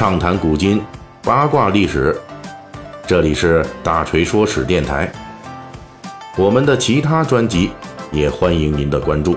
[0.00, 0.80] 畅谈古今，
[1.22, 2.18] 八卦历史。
[3.06, 5.12] 这里是大锤说史电台。
[6.38, 7.70] 我们的其他专辑
[8.10, 9.36] 也欢迎您的关注。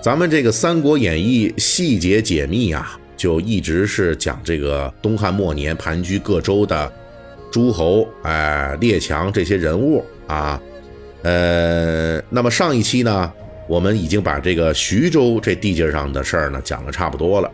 [0.00, 6.90] 咱们这个《三国演义》细节解密啊，就一直是讲这个东汉末年盘踞各州的
[7.52, 10.58] 诸侯、哎列强这些人物啊。
[11.22, 13.30] 呃，那么上一期呢，
[13.66, 17.50] 我们已经把这个徐州这地界上的事儿呢讲的差不多了，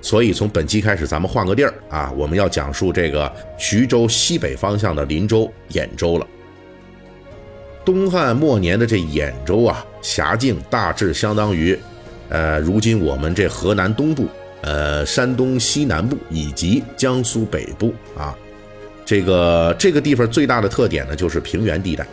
[0.00, 6.26] 所以从本期开始，咱们换个地儿啊，我们要讲述这个徐州西北方向的林州兖州了。
[7.84, 11.78] 东汉末年的这兖州啊，辖境大致相当于，
[12.28, 14.28] 呃，如今我们这河南东部、
[14.60, 18.36] 呃，山东西南部以及江苏北部啊，
[19.04, 22.06] 这个这个地方最大的特点呢，就是平原地带。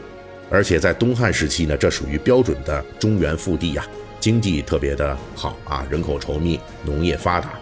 [0.50, 3.86] 而且在东汉时期呢，这属于标准的中原腹地呀，
[4.20, 7.54] 经济特别的好啊，人口稠密，农业发达。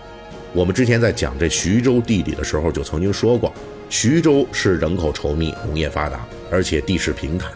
[0.53, 3.51] 我们之前在讲这徐州地理的时候，就曾经说过，
[3.89, 7.51] 徐州是人口稠密，农业发达，而且地势平坦。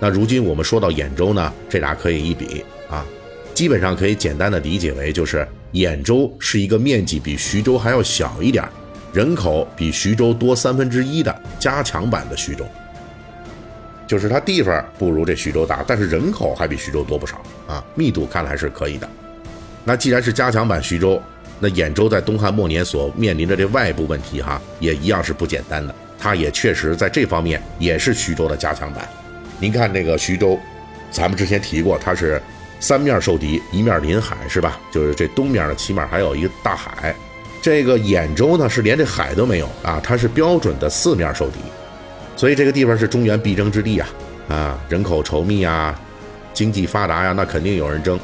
[0.00, 3.06] 那如今我们说到兖州呢，这俩可以一比啊，
[3.54, 8.68] 基本上可以简单的理解为，就是兖州是一个面积比徐州还要小一点，
[9.12, 12.66] 人口比徐州多三分之一的加强版的徐州。
[14.12, 19.08] 就是它地方不如这徐州大，但是人口还比徐州多不少啊，密度看来是可以的。
[19.84, 21.18] 那既然是加强版徐州，
[21.58, 25.94] 那兖州在东汉末年所面临的这外部问题哈，也一样是不简单的。
[26.18, 29.08] 它也确实在这方面也是徐州的加强版。
[29.58, 30.60] 您看那个徐州，
[31.10, 32.38] 咱们之前提过，它是
[32.80, 34.78] 三面受敌，一面临海是吧？
[34.90, 37.16] 就是这东面呢，起码还有一个大海。
[37.62, 41.60] 这个兖州呢，是连这海都没有啊，它是标准的四面受敌。
[42.36, 44.08] 所以这个地方是中原必争之地啊，
[44.48, 45.98] 啊，人口稠密啊，
[46.52, 48.18] 经济发达呀，那肯定有人争。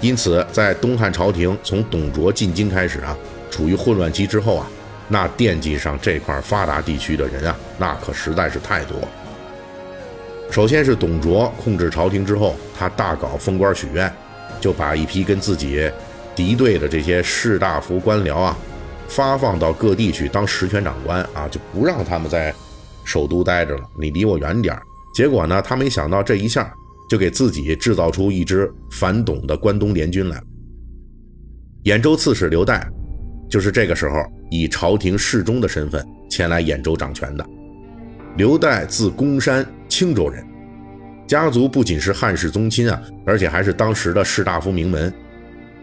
[0.00, 3.16] 因此，在东汉朝廷从董卓进京开始啊，
[3.50, 4.66] 处于混乱期之后啊，
[5.08, 8.96] 那惦记上这块发达地区的人啊，那可实在是太多。
[10.50, 14.12] 首先是董卓控制朝廷之后，他大搞封官许愿，
[14.60, 15.90] 就把一批跟自己
[16.34, 18.56] 敌对的这些士大夫官僚啊，
[19.08, 22.52] 发放到各地去当实权长官啊，就不让他们在。
[23.06, 24.82] 首都待着了，你离我远点儿。
[25.14, 26.70] 结果呢，他没想到这一下
[27.08, 30.42] 就给自己制造出一支反董的关东联军来了。
[31.84, 32.82] 兖州刺史刘岱，
[33.48, 34.16] 就是这个时候
[34.50, 37.46] 以朝廷侍中的身份前来兖州掌权的。
[38.36, 40.44] 刘岱字公山，青州人，
[41.26, 45.10] 家族不仅是汉室宗亲啊，而且还是当时的士大夫名门。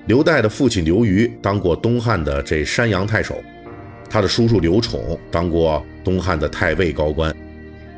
[0.06, 3.42] 刘岱的父亲刘虞当过东汉的这山阳太守。
[4.13, 7.35] 他的叔叔刘宠当过东汉的太尉高官，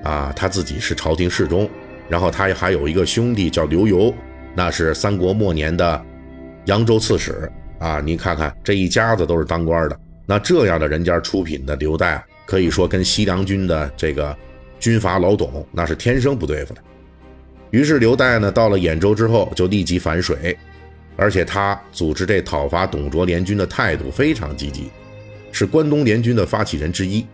[0.01, 1.69] 啊，他自己是朝廷侍中，
[2.07, 4.13] 然后他还有一个兄弟叫刘繇，
[4.55, 6.01] 那是三国末年的
[6.67, 14.33] 扬州刺史，啊，您看看这一家子都是当官的，那这样的人家出品的刘岱，可以说跟西凉军的这个
[14.79, 16.81] 军阀老董那是天生不对付的。
[17.71, 20.57] 于是刘岱呢，到了兖州之后就立即反水，
[21.17, 24.89] 而且他组织这讨伐董卓联军的态度非常积极。
[25.55, 27.25] 是关东联军的发起人之一。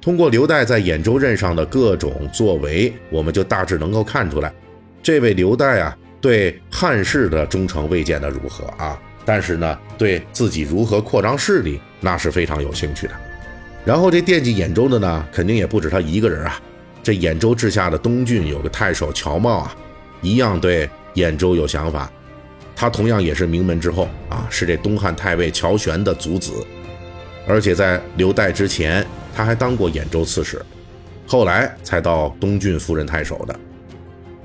[0.00, 4.52] 通过刘岱在兖州任上的各种作为，我们就大致能够看出来，
[5.02, 13.14] 这位刘岱啊，对汉室的忠诚未见得如何啊，但是呢，对自己如何扩张势力，那是非常有兴趣的。
[13.84, 16.60] 然后这惦记兖州的呢，肯定也不止他一个人啊。
[17.02, 19.76] 这兖州治下的东郡有个太守乔瑁啊，
[20.20, 22.08] 一样对兖州有想法。
[22.76, 26.52] 他同样也是名门之后啊，是这东汉太尉乔玄的族子。
[27.46, 29.04] 而且在刘岱之前，
[29.34, 30.60] 他还当过兖州刺史，
[31.26, 33.60] 后来才到东郡夫人太守的。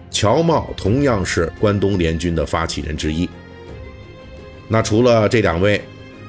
[0.09, 3.29] 乔瑁同样是关东联军的发起人之一。
[4.67, 5.79] 那除了这两位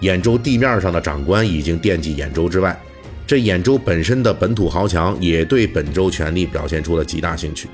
[0.03, 2.79] 兖州地面上的长官已经惦记兖州之外，
[3.27, 7.69] 这兖州本身的本土豪强也对本州权力表现出了极大兴趣。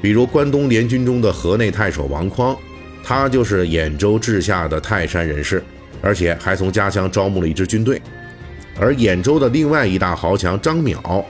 [0.00, 2.56] 比如关东联军中的河内太守王匡，
[3.02, 5.62] 他就是兖州治下的泰山人士，
[6.00, 8.00] 而且还从家乡招募了一支军队。
[8.78, 11.24] 而兖州的另外一大豪强张邈，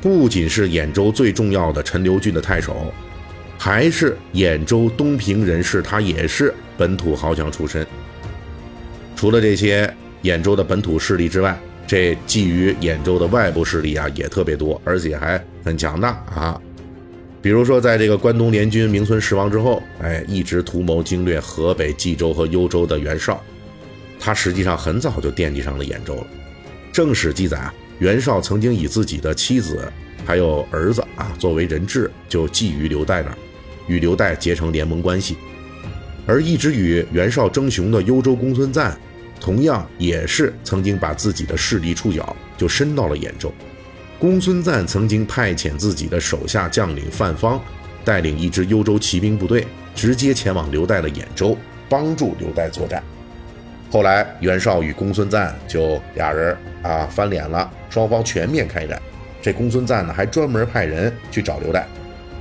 [0.00, 2.92] 不仅是兖州最重要的陈留郡的太守，
[3.58, 7.86] 还是兖州东平人士，他也是本土豪强出身。
[9.14, 16.60] 除了这些兖州的本土势力之外，这觊觎兖州的外部势力啊也特别多，而且还很强大啊。
[17.42, 23.40] 比如说，在这个关东联军名存实亡之后，哎，一直图谋经略河北、冀州和幽州的袁绍，
[24.18, 26.26] 他实际上很早就惦记上了兖州了。
[26.96, 29.92] 正史记载啊，袁绍曾经以自己的妻子
[30.24, 33.36] 还有儿子啊作为人质，就寄于刘岱那儿，
[33.86, 35.36] 与刘岱结成联盟关系。
[36.26, 38.96] 而一直与袁绍争雄的幽州公孙瓒，
[39.38, 43.52] 同样也是曾经把自己的势力触角就伸到了兖州。
[44.18, 47.62] 公孙瓒曾经派遣自己的手下将领范方，
[48.06, 51.58] 带领一支幽州骑兵部队，直接前往刘岱的兖州，
[51.90, 53.04] 帮助刘岱作战。
[53.90, 59.00] 后来袁绍与公孙瓒就俩人啊翻脸了，双方全面开战。
[59.40, 61.82] 这公孙瓒呢还专门派人去找刘岱，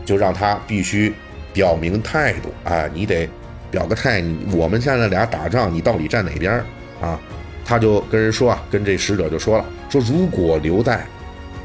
[0.06, 1.13] 就让他必须
[1.53, 3.30] 表明态度啊，你得。
[3.71, 6.63] 表个态，我们现在俩打仗，你到底站哪边
[7.01, 7.19] 啊？
[7.65, 11.00] 他就跟人说啊，跟这使者就说了，说如果刘岱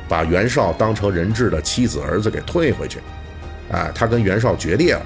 [0.09, 2.99] 把袁绍当成人质的妻子儿子给退回去，
[3.71, 5.03] 啊，他跟袁绍决裂了，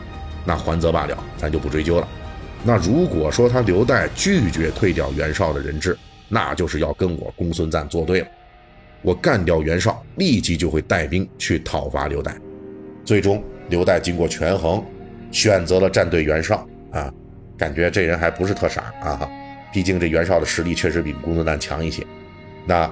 [0.47, 2.09] 那还则罢了，咱就不追究了。
[2.67, 5.97] 那如果说他刘岱拒绝退掉袁绍的人质，
[6.29, 8.27] 那就是要跟我公孙瓒作对了。
[9.03, 12.33] 我干掉袁绍，立即就会带兵去讨伐刘岱。
[13.05, 14.83] 最终，刘岱经过权衡，
[15.31, 16.67] 选择了站队袁绍。
[16.91, 17.13] 啊，
[17.59, 19.29] 感觉这人还不是特傻啊！
[19.73, 22.03] 毕竟这袁绍的实力确实比公孙瓒强一些。
[22.65, 22.91] 那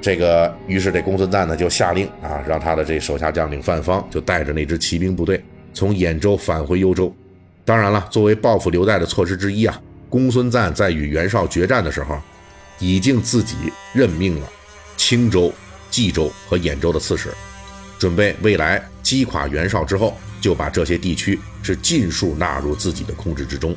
[0.00, 5.42] 这个，于是这公孙瓒呢就下令啊，让他的这手下将领范方就带着那支骑兵部队
[5.74, 7.14] 从兖州返回幽州。
[7.70, 12.20] 当然了，作为报复刘岱的措施之一啊，公孙瓒在与袁绍决战的时候，
[12.80, 13.54] 已经自己
[13.92, 14.48] 任命了
[14.96, 15.54] 青州、
[15.88, 17.28] 冀州和兖州的刺史，
[17.96, 20.16] 准备未来击垮袁绍之后。
[20.40, 23.76] 就把这些地区是尽数纳入自己的控制之中。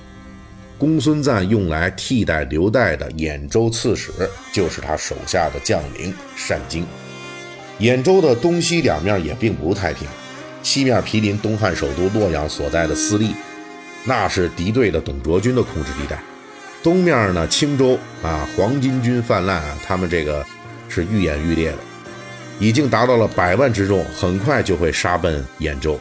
[0.75, 4.11] 公孙瓒用来替代刘岱的兖州刺史，
[4.51, 6.11] 就是他手下的将领
[6.49, 6.83] 单京。
[7.79, 10.07] 兖州的东西两面也并不太平，
[10.63, 13.35] 西面毗邻东汉首都洛阳所在的司隶，
[14.05, 16.17] 那是敌对的董卓军的控制地带；
[16.83, 20.45] 东面呢，青州啊，黄巾军泛滥啊，他们这个
[20.89, 21.77] 是愈演愈烈的，
[22.59, 25.99] 已经达到了百万之众，很快就会杀奔兖州。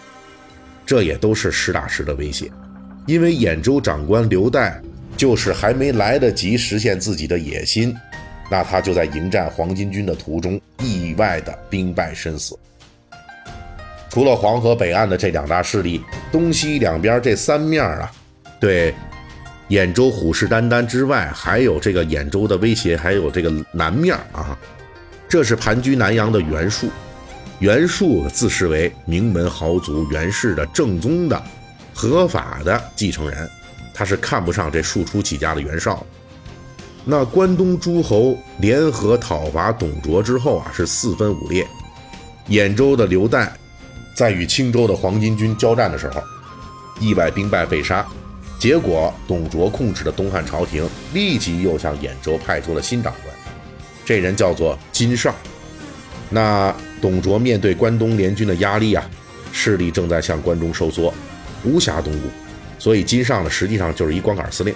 [0.84, 2.50] 这也都是实打实的威胁，
[3.06, 4.75] 因为兖州长官刘岱
[5.16, 7.96] 就是还没来得及实现自己的野心，
[8.50, 12.58] 那他就在迎战黄巾军的途中意外的兵败身死。
[14.10, 16.02] 除了黄河北岸的这两大势力，
[16.32, 18.11] 东西两边这三面啊，
[18.58, 18.93] 对
[19.69, 24.58] 兖州虎视眈眈之外，还有这个兖州的威胁，还有这个南面啊，
[25.29, 26.88] 这是盘踞南阳的袁术。
[27.58, 31.40] 袁术自视为名门豪族袁氏的正宗的、
[31.94, 33.49] 合法的继承人，
[33.94, 36.05] 他是看不上这庶出起家的袁绍。
[37.05, 41.64] 那关东诸侯联合讨伐董卓之后啊，是四分五裂。
[42.49, 43.49] 兖州的刘岱
[44.14, 46.23] 在与青州的黄巾军交战的时候，
[47.00, 48.06] 意外兵败被杀。
[48.59, 53.35] 结果董卓控制的东汉朝廷立即又向兖州派出了新长官，
[54.05, 55.35] 这人叫做金尚。
[56.31, 59.05] 那董卓面对关东联军的压力啊，
[59.53, 61.12] 势力正在向关中收缩，
[61.64, 62.29] 无暇东顾，
[62.79, 64.73] 所以金尚呢实际上就是一光杆司令。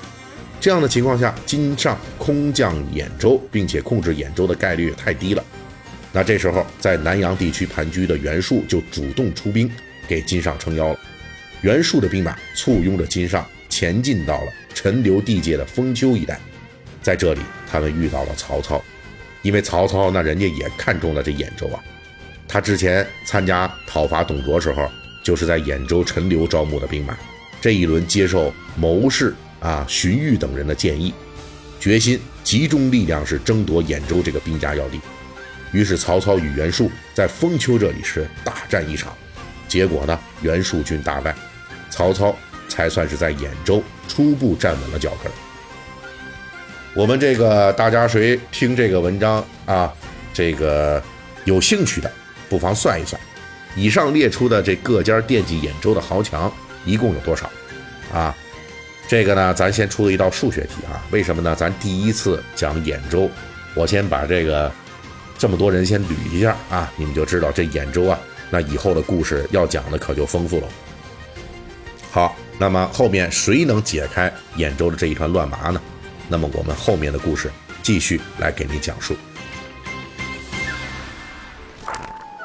[0.61, 5.45] 这样的情况下，金尚空降兖州，并且控制兖州的概率太低了。
[6.17, 9.71] 那这时候，在南阳地区盘踞的袁术就主动出兵
[10.09, 10.99] 给金尚撑腰了。
[11.61, 16.41] 袁术的兵马簇拥着金尚前进到了陈留地界的封丘一带，
[17.03, 17.41] 在这里，
[17.71, 18.83] 他们遇到了曹操。
[19.43, 21.85] 因为曹操那人家也看中了这兖州啊，
[22.49, 24.91] 他之前参加讨伐董卓时候，
[25.23, 27.15] 就是在兖州陈留招募的兵马，
[27.61, 31.13] 这一轮接受谋士啊荀彧等人的建议，
[31.79, 34.99] 决心集中力量是争夺兖州这个兵家要地。
[35.77, 39.15] 于是曹操与袁术在封丘这里是大战一场，
[39.69, 41.35] 结果呢袁术军大败，
[41.91, 42.35] 曹操
[42.67, 45.31] 才算是在兖州初步站稳了脚跟。
[46.95, 49.93] 我们这个大家谁听这个文章啊？
[50.33, 51.03] 这个
[51.45, 52.11] 有兴趣的，
[52.49, 53.21] 不妨算一算，
[53.77, 56.51] 以上列出的这各家惦记兖州的豪强
[56.87, 57.51] 一共有多少？
[58.15, 58.35] 啊，
[59.07, 61.05] 这个呢，咱先出了一道数学题啊。
[61.11, 61.55] 为什么呢？
[61.55, 63.31] 咱第一次讲兖州，
[63.75, 64.73] 我先把这个
[65.39, 68.19] 这么多人先捋一下啊，你们就知道这兖州啊，
[68.51, 70.69] 那以后的故事要讲的可就丰富了。
[72.11, 75.81] 好，那么后面谁能解开兖州的这一团乱麻呢？
[76.29, 77.51] 那么我们后面的故事
[77.83, 79.15] 继续来给您讲述。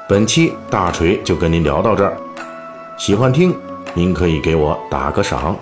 [0.09, 2.17] 本期大锤就跟您聊到这儿，
[2.99, 3.57] 喜欢听
[3.93, 5.57] 您可以给我打个赏。